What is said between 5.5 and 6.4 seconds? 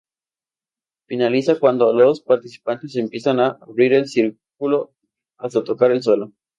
tocar el suelo.